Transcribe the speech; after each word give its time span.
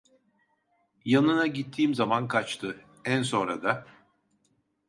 Yanına 1.05 1.47
gittiğim 1.47 1.93
zaman 1.95 2.27
kaçtı, 2.27 2.85
en 3.05 3.23
sonra 3.23 3.63
da: 3.63 3.85